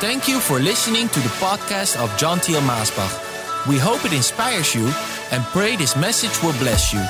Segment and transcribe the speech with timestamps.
[0.00, 3.66] Thank you for listening to the podcast of John Thiel Maasbach.
[3.66, 4.86] We hope it inspires you
[5.32, 7.00] and pray this message will bless you.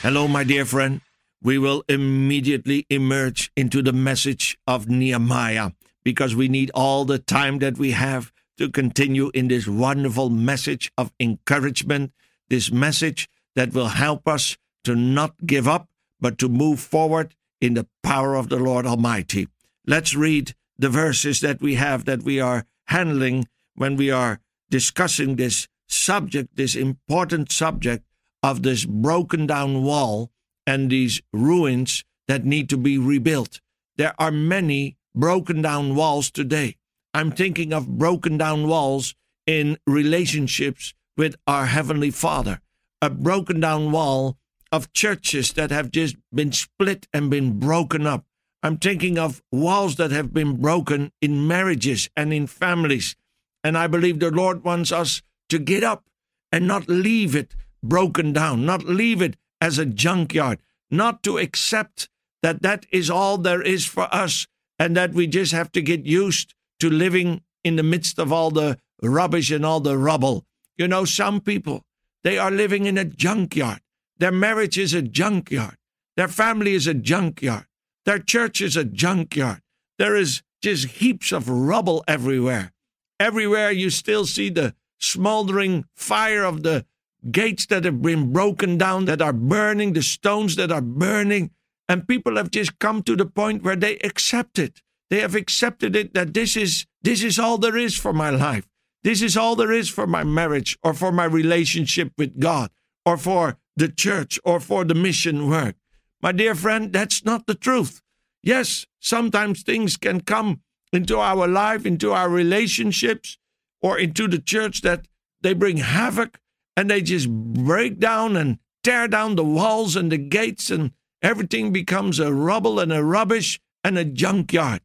[0.00, 1.02] Hello, my dear friend.
[1.42, 7.58] We will immediately emerge into the message of Nehemiah because we need all the time
[7.58, 12.12] that we have to continue in this wonderful message of encouragement,
[12.48, 17.74] this message that will help us to not give up, but to move forward in
[17.74, 19.46] the power of the Lord Almighty.
[19.88, 24.38] Let's read the verses that we have that we are handling when we are
[24.68, 28.04] discussing this subject, this important subject
[28.42, 30.30] of this broken down wall
[30.66, 33.62] and these ruins that need to be rebuilt.
[33.96, 36.76] There are many broken down walls today.
[37.14, 39.14] I'm thinking of broken down walls
[39.46, 42.60] in relationships with our Heavenly Father,
[43.00, 44.36] a broken down wall
[44.70, 48.26] of churches that have just been split and been broken up,
[48.62, 53.14] I'm thinking of walls that have been broken in marriages and in families.
[53.62, 56.04] And I believe the Lord wants us to get up
[56.50, 60.58] and not leave it broken down, not leave it as a junkyard,
[60.90, 62.08] not to accept
[62.42, 64.46] that that is all there is for us
[64.78, 68.50] and that we just have to get used to living in the midst of all
[68.50, 70.44] the rubbish and all the rubble.
[70.76, 71.84] You know, some people,
[72.24, 73.80] they are living in a junkyard.
[74.18, 75.76] Their marriage is a junkyard.
[76.16, 77.66] Their family is a junkyard.
[78.08, 79.60] Their church is a junkyard.
[79.98, 82.72] There is just heaps of rubble everywhere.
[83.20, 86.86] Everywhere you still see the smoldering fire of the
[87.30, 91.50] gates that have been broken down, that are burning, the stones that are burning.
[91.86, 94.80] And people have just come to the point where they accept it.
[95.10, 98.66] They have accepted it that this is this is all there is for my life.
[99.02, 102.70] This is all there is for my marriage or for my relationship with God
[103.04, 105.76] or for the church or for the mission work.
[106.20, 108.02] My dear friend, that's not the truth.
[108.42, 113.38] Yes, sometimes things can come into our life, into our relationships,
[113.80, 115.06] or into the church that
[115.42, 116.40] they bring havoc
[116.76, 120.92] and they just break down and tear down the walls and the gates, and
[121.22, 124.80] everything becomes a rubble and a rubbish and a junkyard.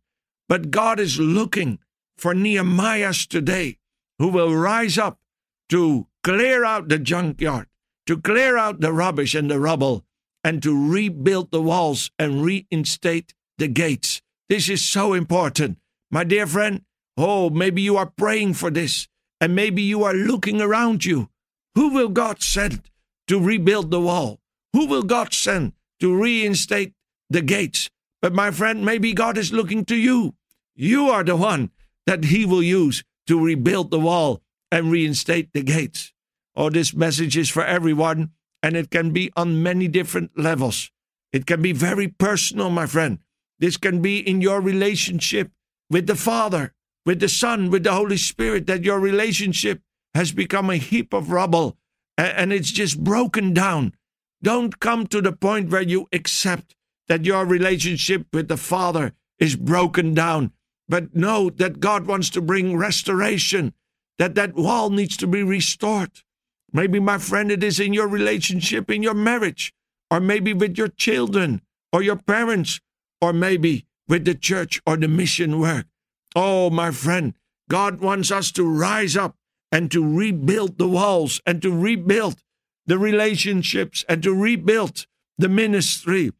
[0.49, 1.79] But God is looking
[2.17, 3.77] for Nehemiahs today
[4.19, 5.19] who will rise up
[5.69, 7.67] to clear out the junkyard,
[8.07, 10.05] to clear out the rubbish and the rubble,
[10.43, 14.21] and to rebuild the walls and reinstate the gates.
[14.49, 15.77] This is so important.
[16.11, 16.81] My dear friend,
[17.17, 19.07] oh, maybe you are praying for this,
[19.39, 21.29] and maybe you are looking around you.
[21.75, 22.81] Who will God send
[23.27, 24.39] to rebuild the wall?
[24.73, 26.93] Who will God send to reinstate
[27.29, 27.89] the gates?
[28.21, 30.35] But my friend, maybe God is looking to you.
[30.75, 31.71] You are the one
[32.05, 36.13] that He will use to rebuild the wall and reinstate the gates.
[36.55, 38.31] Oh, this message is for everyone
[38.63, 40.89] and it can be on many different levels.
[41.33, 43.19] It can be very personal, my friend.
[43.59, 45.51] This can be in your relationship
[45.89, 46.73] with the Father,
[47.05, 49.81] with the Son, with the Holy Spirit, that your relationship
[50.15, 51.77] has become a heap of rubble
[52.17, 53.93] and it's just broken down.
[54.41, 56.75] Don't come to the point where you accept
[57.07, 60.51] that your relationship with the Father is broken down,
[60.87, 63.73] but know that God wants to bring restoration,
[64.19, 66.22] that that wall needs to be restored.
[66.73, 69.71] Maybe, my friend, it is in your relationship, in your marriage,
[70.09, 71.61] or maybe with your children
[71.91, 72.81] or your parents,
[73.21, 75.85] or maybe with the church or the mission work.
[76.35, 77.35] Oh, my friend,
[77.69, 79.35] God wants us to rise up
[79.71, 82.41] and to rebuild the walls and to rebuild
[82.85, 85.05] the relationships and to rebuild
[85.37, 86.31] the ministry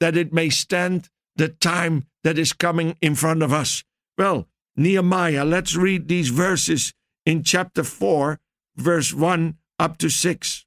[0.00, 3.84] that it may stand the time that is coming in front of us.
[4.18, 6.92] Well, Nehemiah, let's read these verses
[7.24, 8.38] in chapter 4,
[8.76, 10.64] verse 1 up to 6.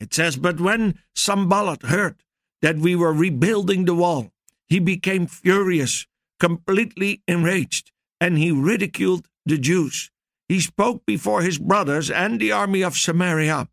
[0.00, 2.16] It says, But when Sanballat heard
[2.62, 4.32] that we were rebuilding the wall,
[4.66, 6.06] he became furious,
[6.40, 10.10] completely enraged, and he ridiculed the Jews.
[10.48, 13.68] He spoke before his brothers and the army of Samaria.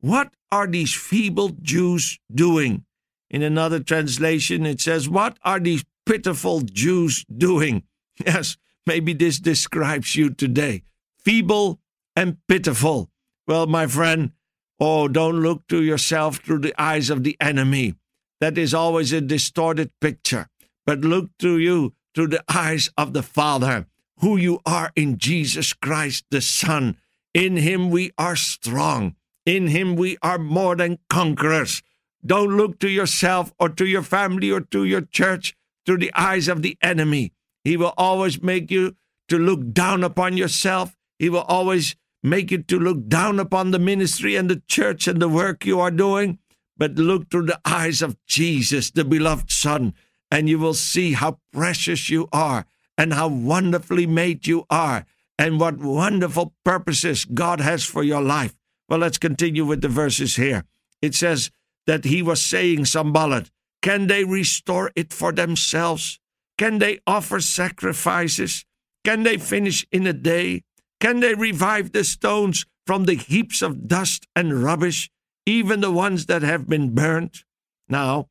[0.00, 2.84] What are these feeble Jews doing?
[3.30, 7.84] In another translation, it says, What are these pitiful Jews doing?
[8.26, 10.82] Yes, maybe this describes you today.
[11.24, 11.80] Feeble
[12.14, 13.08] and pitiful.
[13.50, 14.30] Well, my friend,
[14.78, 17.96] oh, don't look to yourself through the eyes of the enemy.
[18.40, 20.46] That is always a distorted picture.
[20.86, 23.88] But look to you through the eyes of the Father,
[24.20, 26.96] who you are in Jesus Christ, the Son.
[27.34, 29.16] In him we are strong.
[29.44, 31.82] In him we are more than conquerors.
[32.24, 36.46] Don't look to yourself or to your family or to your church through the eyes
[36.46, 37.32] of the enemy.
[37.64, 38.94] He will always make you
[39.26, 40.96] to look down upon yourself.
[41.18, 45.20] He will always make it to look down upon the ministry and the church and
[45.20, 46.38] the work you are doing,
[46.76, 49.94] but look through the eyes of Jesus, the beloved Son,
[50.30, 55.04] and you will see how precious you are and how wonderfully made you are
[55.38, 58.54] and what wonderful purposes God has for your life.
[58.88, 60.64] Well, let's continue with the verses here.
[61.00, 61.50] It says
[61.86, 63.50] that he was saying, Sanballat,
[63.82, 66.20] can they restore it for themselves?
[66.58, 68.66] Can they offer sacrifices?
[69.04, 70.64] Can they finish in a day?
[71.00, 75.10] Can they revive the stones from the heaps of dust and rubbish,
[75.46, 77.44] even the ones that have been burnt?
[77.88, 78.28] Now,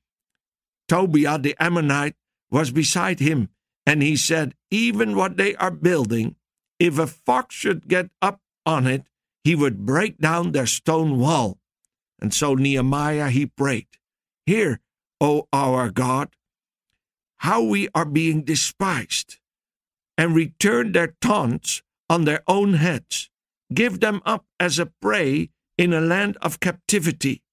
[0.87, 2.15] Tobiah the Ammonite
[2.51, 3.49] was beside him,
[3.85, 6.35] and he said, Even what they are building,
[6.79, 9.03] if a fox should get up on it,
[9.43, 11.57] he would break down their stone wall.
[12.21, 13.87] And so Nehemiah he prayed,
[14.45, 14.79] Hear,
[15.19, 16.29] O our God,
[17.37, 19.37] how we are being despised,
[20.17, 23.29] and return their taunts on their own heads.
[23.73, 27.43] Give them up as a prey in a land of captivity.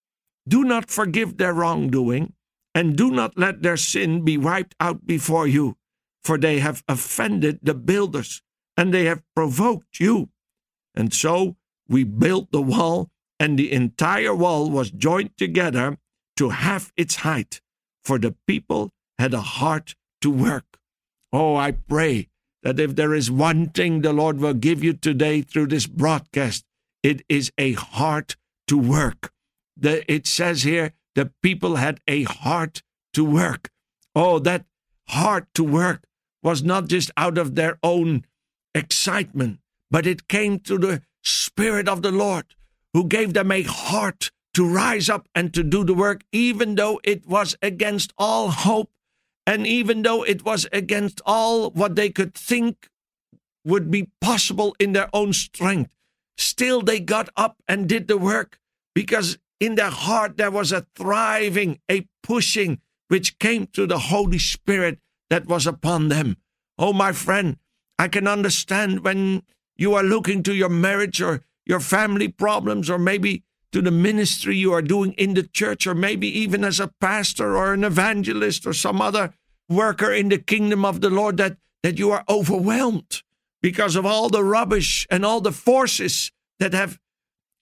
[0.48, 2.32] Do not forgive their wrongdoing,
[2.74, 5.76] and do not let their sin be wiped out before you,
[6.24, 8.42] for they have offended the builders,
[8.76, 10.30] and they have provoked you.
[10.94, 11.56] And so
[11.88, 15.98] we built the wall, and the entire wall was joined together
[16.36, 17.60] to half its height,
[18.04, 20.78] for the people had a heart to work.
[21.32, 22.28] Oh, I pray
[22.66, 26.64] that if there is one thing the Lord will give you today through this broadcast,
[27.00, 28.34] it is a heart
[28.66, 29.30] to work.
[29.76, 32.82] The, it says here, the people had a heart
[33.12, 33.70] to work.
[34.16, 34.64] Oh, that
[35.06, 36.08] heart to work
[36.42, 38.24] was not just out of their own
[38.74, 42.56] excitement, but it came through the Spirit of the Lord
[42.92, 46.98] who gave them a heart to rise up and to do the work, even though
[47.04, 48.90] it was against all hope
[49.46, 52.88] and even though it was against all what they could think
[53.64, 55.94] would be possible in their own strength.
[56.36, 58.58] Still, they got up and did the work
[58.94, 64.38] because in their heart there was a thriving, a pushing, which came through the Holy
[64.38, 64.98] Spirit
[65.30, 66.36] that was upon them.
[66.78, 67.56] Oh, my friend,
[67.98, 69.42] I can understand when
[69.76, 73.42] you are looking to your marriage or your family problems, or maybe
[73.76, 77.58] to the ministry you are doing in the church, or maybe even as a pastor
[77.58, 79.34] or an evangelist or some other
[79.68, 83.22] worker in the kingdom of the Lord, that, that you are overwhelmed
[83.60, 86.98] because of all the rubbish and all the forces that have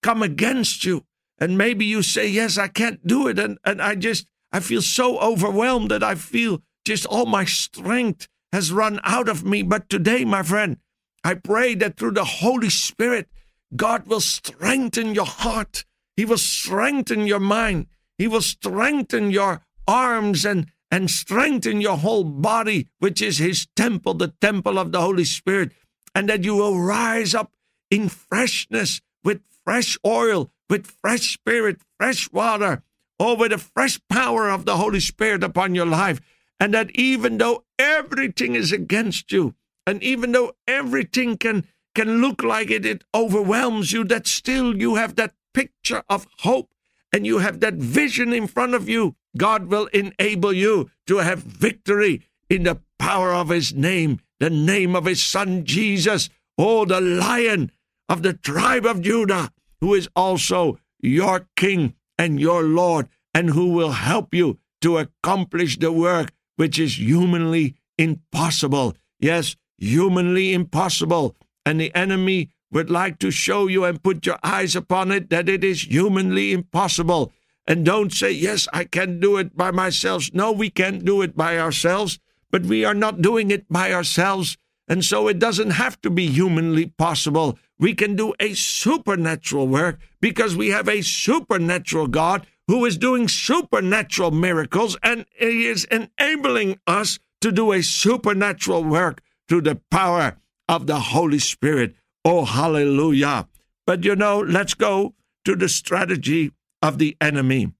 [0.05, 1.05] come against you.
[1.38, 3.37] And maybe you say, Yes, I can't do it.
[3.37, 8.28] And, and I just, I feel so overwhelmed that I feel just all my strength
[8.52, 9.64] has run out of me.
[9.64, 10.76] But today, my friend,
[11.25, 13.28] I pray that through the Holy Spirit,
[13.75, 15.84] God will strengthen your heart.
[16.16, 17.87] He will strengthen your mind.
[18.19, 24.14] He will strengthen your arms and, and strengthen your whole body, which is His temple,
[24.14, 25.72] the temple of the Holy Spirit.
[26.14, 27.52] And that you will rise up
[27.90, 32.82] in freshness with fresh oil, with fresh spirit, fresh water,
[33.19, 36.20] or with the fresh power of the Holy Spirit upon your life.
[36.61, 39.55] And that even though everything is against you,
[39.87, 44.94] and even though everything can, can look like it, it overwhelms you, that still you
[44.94, 46.74] have that picture of hope
[47.12, 49.14] and you have that vision in front of you.
[49.36, 54.96] God will enable you to have victory in the power of His name, the name
[54.96, 56.28] of His Son Jesus,
[56.58, 57.70] oh, the Lion
[58.08, 63.70] of the tribe of Judah, who is also your King and your Lord, and who
[63.70, 68.96] will help you to accomplish the work which is humanly impossible.
[69.20, 71.37] Yes, humanly impossible.
[71.64, 75.49] And the enemy would like to show you and put your eyes upon it that
[75.49, 77.33] it is humanly impossible.
[77.66, 80.28] And don't say, Yes, I can do it by myself.
[80.35, 82.19] No, we can't do it by ourselves,
[82.50, 84.59] but we are not doing it by ourselves.
[84.87, 87.59] And so it doesn't have to be humanly possible.
[87.78, 93.28] We can do a supernatural work because we have a supernatural God who is doing
[93.28, 100.37] supernatural miracles and he is enabling us to do a supernatural work through the power
[100.69, 101.95] of the Holy Spirit.
[102.25, 103.49] Oh, hallelujah.
[103.87, 105.14] But you know, let's go
[105.45, 107.73] to the strategy of the enemy.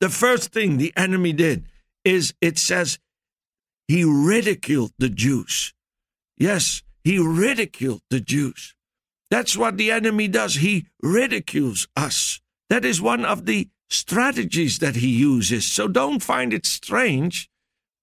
[0.00, 1.66] The first thing the enemy did
[2.04, 2.98] is it says
[3.88, 5.72] he ridiculed the Jews.
[6.36, 8.74] Yes, he ridiculed the Jews.
[9.30, 10.56] That's what the enemy does.
[10.56, 12.40] He ridicules us.
[12.68, 15.66] That is one of the strategies that he uses.
[15.66, 17.48] So don't find it strange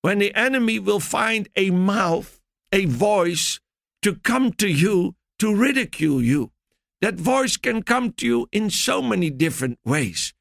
[0.01, 2.39] when the enemy will find a mouth
[2.71, 3.59] a voice
[4.01, 6.53] to come to you to ridicule you.
[7.01, 10.33] That voice can come to you in so many different ways.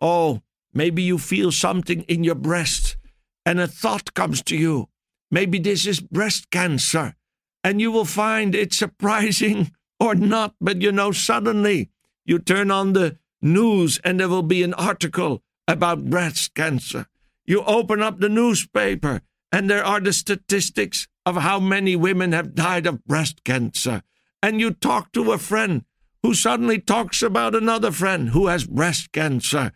[0.00, 0.42] Oh,
[0.72, 2.96] maybe you feel something in your breast
[3.44, 4.90] and a thought comes to you.
[5.28, 7.16] Maybe this is breast cancer.
[7.64, 11.90] And you will find it surprising or not, but you know, suddenly
[12.24, 17.06] you turn on the news and there will be an article about breast cancer.
[17.44, 22.54] You open up the newspaper, and there are the statistics of how many women have
[22.54, 24.02] died of breast cancer.
[24.44, 25.86] And you talk to a friend
[26.22, 29.72] who suddenly talks about another friend who has breast cancer.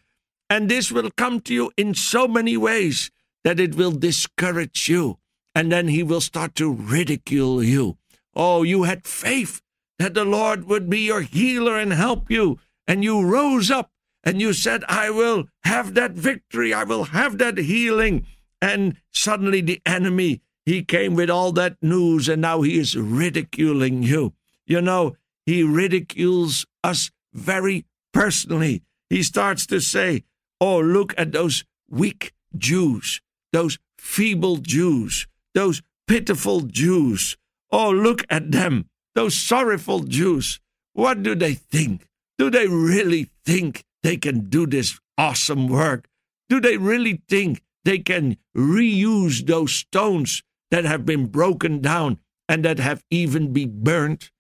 [0.51, 3.11] And this will come to you in so many ways
[3.45, 5.21] that it will discourage you.
[5.55, 7.97] And then he will start to ridicule you.
[8.37, 9.63] Oh, you had faith
[9.99, 12.59] that the Lord would be your healer and help you.
[12.87, 13.91] And you rose up
[14.23, 16.75] and you said, I will have that victory.
[16.75, 18.27] I will have that healing.
[18.61, 24.03] And suddenly the enemy, he came with all that news and now he is ridiculing
[24.03, 24.35] you.
[24.69, 28.83] You know, he ridicules us very personally.
[29.09, 30.25] He starts to say,
[30.61, 33.23] Oh, look at those weak Jews,
[33.53, 37.37] those feeble Jews, those pitiful Jews.
[37.73, 40.61] Oh, look at them, those sorrowful Jews.
[40.93, 42.07] What do they think?
[42.37, 46.09] Do they really think they can do this awesome work?
[46.51, 52.65] Do they really think they can reuse those stones that have been broken down and
[52.65, 54.31] that have even been burnt?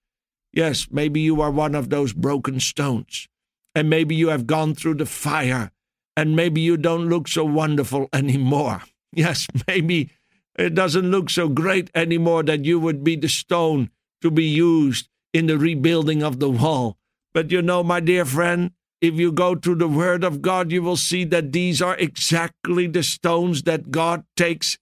[0.59, 3.29] Yes, maybe you are one of those broken stones.
[3.77, 5.71] And maybe you have gone through the fire
[6.17, 8.83] and maybe you don't look so wonderful anymore.
[9.12, 10.11] Yes, maybe
[10.59, 15.09] it doesn't look so great anymore that you would be the stone to be used
[15.33, 16.99] in the rebuilding of the wall.
[17.33, 20.83] But you know, my dear friend, if you go to the Word of God, you
[20.83, 24.77] will see that these are exactly the stones that God takes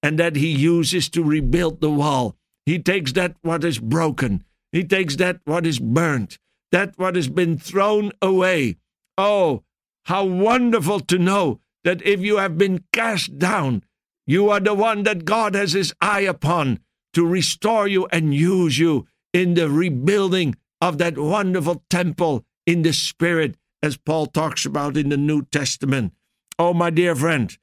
[0.00, 2.36] and that He uses to rebuild the wall.
[2.66, 6.38] He takes that what is broken, He takes that what is burnt,
[6.72, 8.78] that what has been thrown away.
[9.18, 9.62] Oh,
[10.06, 13.84] how wonderful to know that if you have been cast down,
[14.26, 16.80] you are the one that God has His eye upon
[17.12, 22.92] to restore you and use you in the rebuilding of that wonderful temple in the
[22.92, 26.12] Spirit as Paul talks about in the New Testament.
[26.58, 27.56] Oh, my dear friend,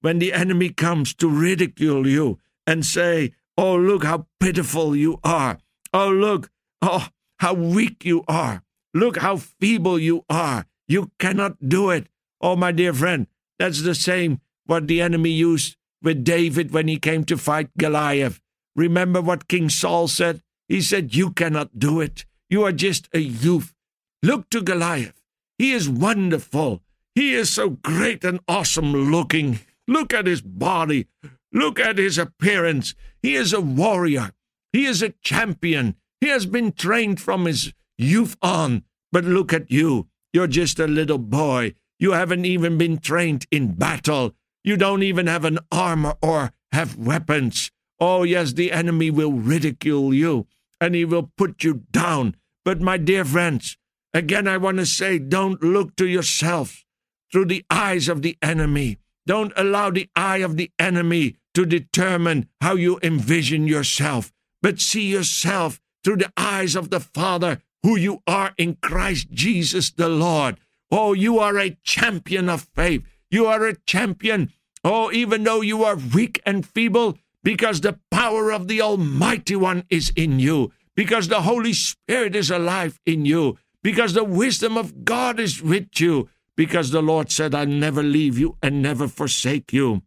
[0.00, 5.58] when the enemy comes to ridicule you and say, Oh, look how pitiful you are.
[5.92, 6.50] Oh, look,
[6.82, 8.62] oh, how weak you are.
[8.94, 10.66] Look how feeble you are.
[10.88, 12.06] You cannot do it.
[12.40, 13.26] Oh, my dear friend,
[13.58, 18.40] that's the same what the enemy used with David when he came to fight Goliath.
[18.74, 20.42] Remember what King Saul said?
[20.68, 22.24] He said, You cannot do it.
[22.50, 23.74] You are just a youth.
[24.22, 25.20] Look to Goliath.
[25.58, 26.82] He is wonderful.
[27.14, 29.60] He is so great and awesome looking.
[29.88, 31.06] Look at his body.
[31.52, 32.94] Look at his appearance.
[33.22, 34.32] He is a warrior.
[34.72, 35.96] He is a champion.
[36.20, 38.84] He has been trained from his youth on.
[39.12, 40.08] But look at you.
[40.32, 41.74] You're just a little boy.
[41.98, 44.34] You haven't even been trained in battle.
[44.64, 47.70] You don't even have an armor or have weapons.
[48.00, 50.46] Oh, yes, the enemy will ridicule you
[50.80, 52.36] and he will put you down.
[52.64, 53.78] But, my dear friends,
[54.16, 56.86] Again, I want to say don't look to yourself
[57.30, 58.96] through the eyes of the enemy.
[59.26, 64.32] Don't allow the eye of the enemy to determine how you envision yourself,
[64.62, 69.90] but see yourself through the eyes of the Father who you are in Christ Jesus
[69.90, 70.56] the Lord.
[70.88, 73.02] Oh, you are a champion of faith.
[73.28, 74.52] You are a champion.
[74.84, 79.82] Oh, even though you are weak and feeble, because the power of the Almighty One
[79.90, 85.04] is in you, because the Holy Spirit is alive in you, because the wisdom of
[85.04, 89.72] God is with you, because the Lord said, I'll never leave you and never forsake
[89.72, 90.02] you.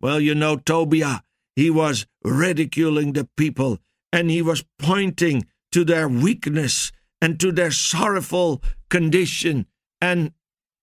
[0.00, 1.20] Well, you know, Tobiah,
[1.54, 3.80] he was ridiculing the people
[4.12, 9.66] and he was pointing to their weakness and to their sorrowful condition.
[10.00, 10.32] And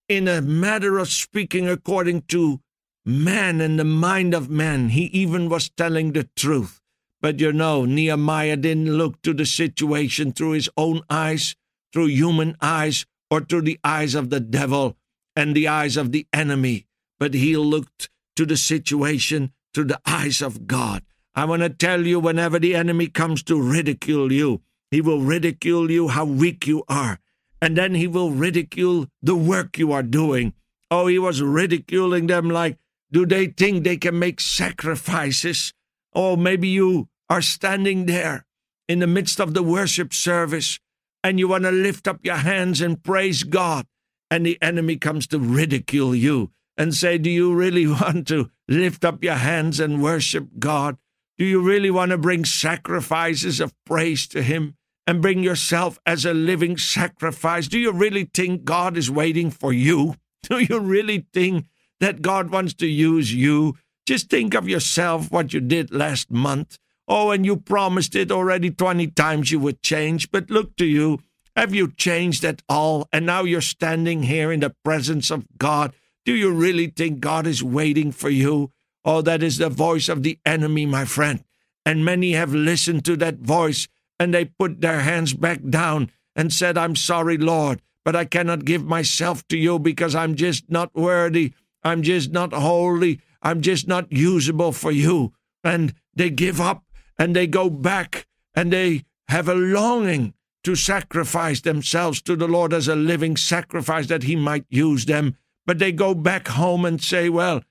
[0.08, 2.62] in a matter of speaking according to
[3.06, 6.82] man and the mind of man, he even was telling the truth.
[7.22, 11.56] But you know, Nehemiah didn't look to the situation through his own eyes,
[11.94, 14.98] through human eyes or through the eyes of the devil
[15.36, 16.88] and the eyes of the enemy,
[17.20, 21.04] but he looked to the situation through the eyes of God.
[21.36, 25.92] I want to tell you whenever the enemy comes to ridicule you, he will ridicule
[25.92, 27.20] you how weak you are,
[27.62, 30.54] and then he will ridicule the work you are doing.
[30.90, 32.78] Oh, he was ridiculing them like,
[33.12, 35.74] do they think they can make sacrifices?
[36.14, 38.46] Oh, maybe you are standing there
[38.88, 40.80] in the midst of the worship service
[41.24, 43.86] and you want to lift up your hands and praise God,
[44.32, 49.04] and the enemy comes to ridicule you and say, Do you really want to lift
[49.04, 50.98] up your hands and worship God?
[51.40, 54.76] Do you really want to bring sacrifices of praise to Him
[55.08, 57.70] and bring yourself as a living sacrifice?
[57.70, 60.16] Do you really think God is waiting for you?
[60.44, 61.68] Do you really think
[62.02, 63.78] that God wants to use you?
[64.06, 66.78] Just think of yourself, what you did last month.
[67.08, 71.20] Oh, and you promised it already 20 times you would change, but look to you.
[71.56, 73.08] Have you changed at all?
[73.14, 75.94] And now you're standing here in the presence of God.
[76.26, 78.74] Do you really think God is waiting for you?
[79.06, 81.44] Oh, that is the voice of the enemy, my friend.
[81.86, 83.88] And many have listened to that voice
[84.20, 88.66] and they put their hands back down and said, I'm sorry, Lord, but I cannot
[88.66, 91.54] give myself to you because I'm just not worthy.
[91.84, 93.22] I'm just not holy.
[93.42, 95.34] I'm just not usable for you.
[95.64, 96.84] And they give up
[97.18, 102.74] and they go back and they have a longing to sacrifice themselves to the Lord
[102.74, 105.38] as a living sacrifice that He might use them.
[105.66, 107.62] But they go back home and say, Well,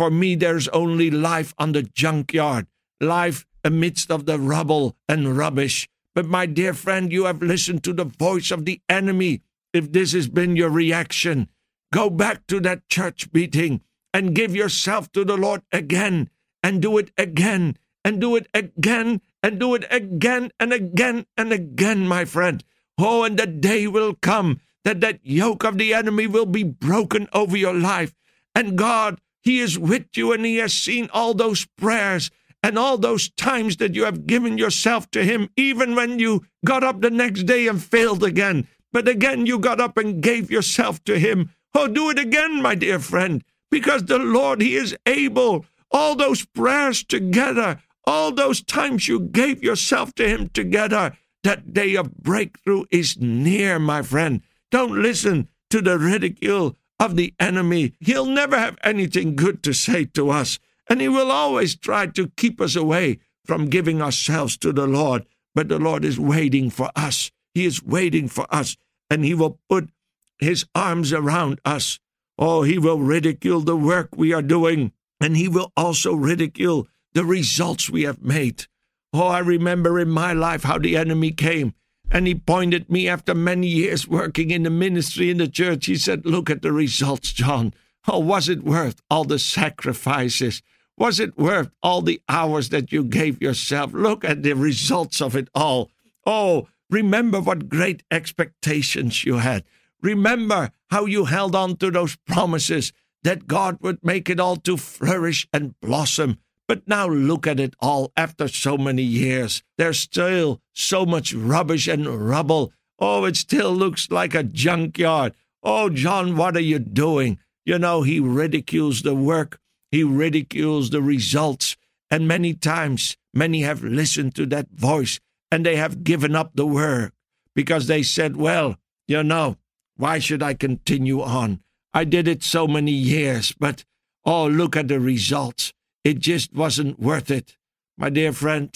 [0.00, 2.66] for me, there's only life on the junkyard,
[3.02, 5.90] life amidst of the rubble and rubbish.
[6.14, 9.42] But my dear friend, you have listened to the voice of the enemy.
[9.74, 11.50] If this has been your reaction,
[11.92, 13.82] go back to that church meeting
[14.14, 16.30] and give yourself to the Lord again
[16.62, 21.52] and do it again and do it again and do it again and again and
[21.52, 22.64] again, my friend.
[22.98, 27.28] Oh, and the day will come that that yoke of the enemy will be broken
[27.34, 28.14] over your life.
[28.54, 32.30] And God, He is with you and He has seen all those prayers
[32.62, 36.84] and all those times that you have given yourself to Him, even when you got
[36.84, 38.68] up the next day and failed again.
[38.92, 41.50] But again, you got up and gave yourself to Him.
[41.74, 45.64] Oh, do it again, my dear friend, because the Lord, He is able.
[45.90, 51.94] All those prayers together, all those times you gave yourself to Him together, that day
[51.94, 54.42] of breakthrough is near, my friend.
[54.70, 57.94] Don't listen to the ridicule of the enemy.
[57.98, 62.28] He'll never have anything good to say to us, and he will always try to
[62.36, 65.24] keep us away from giving ourselves to the Lord.
[65.54, 67.32] But the Lord is waiting for us.
[67.54, 68.76] He is waiting for us,
[69.08, 69.90] and he will put
[70.38, 71.98] his arms around us.
[72.38, 77.24] Oh, he will ridicule the work we are doing, and he will also ridicule the
[77.24, 78.66] results we have made.
[79.12, 81.74] Oh, I remember in my life how the enemy came
[82.10, 85.86] and he pointed me after many years working in the ministry in the church.
[85.86, 87.72] He said, Look at the results, John.
[88.08, 90.62] Oh, was it worth all the sacrifices?
[90.96, 93.92] Was it worth all the hours that you gave yourself?
[93.92, 95.90] Look at the results of it all.
[96.26, 99.64] Oh, remember what great expectations you had.
[100.02, 102.92] Remember how you held on to those promises
[103.22, 106.38] that God would make it all to flourish and blossom.
[106.70, 109.64] But now look at it all after so many years.
[109.76, 112.72] There's still so much rubbish and rubble.
[113.00, 115.34] Oh, it still looks like a junkyard.
[115.64, 117.40] Oh, John, what are you doing?
[117.64, 119.58] You know, he ridicules the work,
[119.90, 121.76] he ridicules the results.
[122.08, 125.18] And many times, many have listened to that voice
[125.50, 127.12] and they have given up the work
[127.52, 128.76] because they said, well,
[129.08, 129.56] you know,
[129.96, 131.64] why should I continue on?
[131.92, 133.84] I did it so many years, but
[134.24, 135.72] oh, look at the results.
[136.04, 137.56] It just wasn't worth it.
[137.98, 138.70] My dear friend,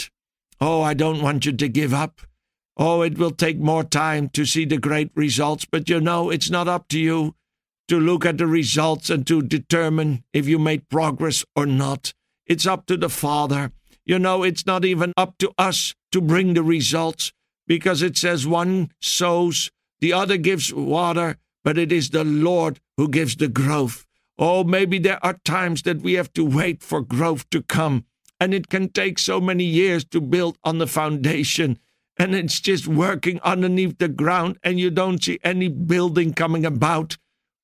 [0.61, 2.21] oh, I don't want you to give up.
[2.77, 6.51] Oh, it will take more time to see the great results, but you know, it's
[6.51, 7.35] not up to you
[7.89, 12.13] to look at the results and to determine if you made progress or not.
[12.47, 13.73] It's up to the Father.
[14.05, 17.33] You know, it's not even up to us to bring the results
[17.67, 23.09] because it says one sows, the other gives water, but it is the Lord who
[23.09, 24.05] gives the growth.
[24.38, 28.05] Oh, maybe there are times that we have to wait for growth to come,
[28.40, 31.79] and it can take so many years to build on the foundation,
[32.16, 37.16] and it's just working underneath the ground, and you don't see any building coming about.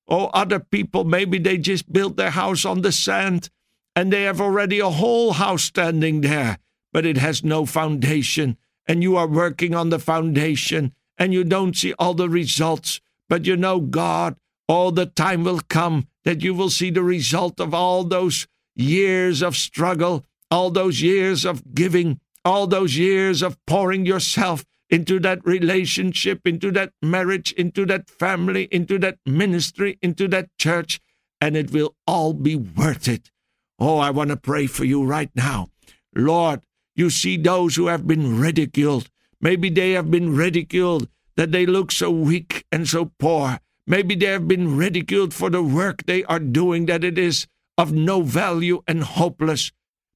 [0.07, 3.49] Oh, other people, maybe they just built their house on the sand,
[3.93, 6.57] and they have already a whole house standing there,
[6.93, 8.57] but it has no foundation,
[8.87, 13.01] and you are working on the foundation, and you don't see all the results.
[13.27, 14.37] But you know, God,
[14.69, 19.41] all the time will come that you will see the result of all those years
[19.41, 25.45] of struggle, all those years of giving, all those years of pouring yourself into that
[25.45, 30.99] relationship, into that marriage, into that family, into that ministry, into that church,
[31.39, 33.31] and it will all be worth it.
[33.79, 35.69] Oh, I want to pray for you right now.
[36.13, 36.61] Lord,
[36.95, 39.09] you see those who have been ridiculed.
[39.39, 41.07] Maybe they have been ridiculed
[41.37, 43.59] that they look so weak and so poor.
[43.87, 47.91] Maybe they have been ridiculed for the work they are doing, that it is of
[47.91, 49.71] no value and hopeless.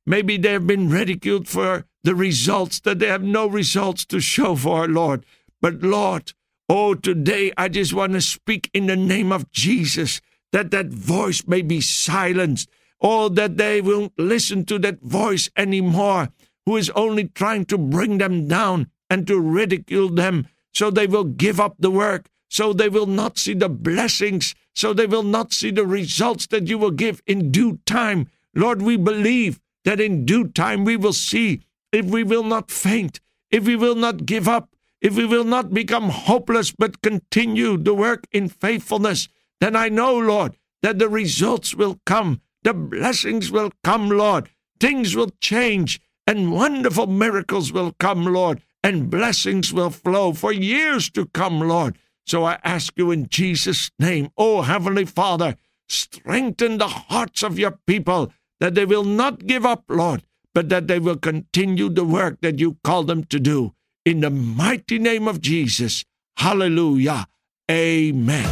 [0.06, 4.56] Maybe they have been ridiculed for the results, that they have no results to show
[4.56, 5.26] for, Lord.
[5.62, 6.34] But Lord,
[6.70, 11.48] oh, today I just want to speak in the name of Jesus that that voice
[11.48, 16.30] may be silenced, or that they won't listen to that voice anymore,
[16.66, 21.24] who is only trying to bring them down and to ridicule them, so they will
[21.24, 25.54] give up the work so they will not see the blessings, so they will not
[25.54, 28.28] see the results that you will give in due time.
[28.54, 33.20] Lord, we believe that in due time we will see if we will not faint,
[33.52, 34.70] if we will not give up,
[35.02, 39.28] if we will not become hopeless but continue the work in faithfulness,
[39.62, 44.50] then I know, Lord, that the results will come, the blessings will come, Lord.
[44.80, 51.10] Things will change, and wonderful miracles will come, Lord, and blessings will flow for years
[51.12, 51.98] to come, Lord.
[52.26, 55.56] So I ask you in Jesus' name, oh Heavenly Father,
[55.88, 60.88] strengthen the hearts of your people that they will not give up, Lord, but that
[60.88, 63.74] they will continue the work that you call them to do.
[64.06, 66.04] In the mighty name of Jesus.
[66.38, 67.28] Hallelujah.
[67.70, 68.50] Amen.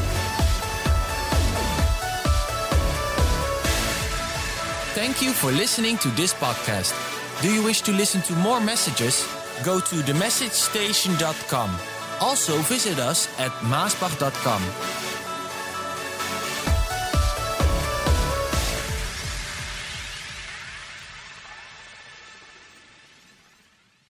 [4.93, 6.93] Thank you for listening to this podcast.
[7.41, 9.27] Do you wish to listen to more messages?
[9.63, 11.92] Go to themessagestation.com.
[12.23, 15.12] Also visit us at maasbach.com.